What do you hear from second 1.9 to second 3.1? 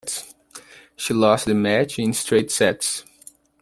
in straight sets.